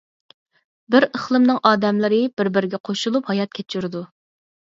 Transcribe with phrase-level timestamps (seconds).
[0.93, 4.05] بىر ئىقلىمنىڭ ئادەملىرى بىر- بىرىگە قوشۇلۇپ ھايات كەچۈرىدۇ.